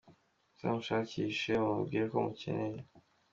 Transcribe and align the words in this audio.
Muzamushakishe 0.51 1.51
mumubwire 1.63 2.05
ko 2.11 2.17
mukenye 2.25 2.81